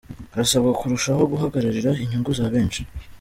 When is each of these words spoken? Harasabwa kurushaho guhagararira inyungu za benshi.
Harasabwa 0.33 0.71
kurushaho 0.79 1.21
guhagararira 1.31 1.89
inyungu 2.03 2.31
za 2.37 2.45
benshi. 2.53 2.81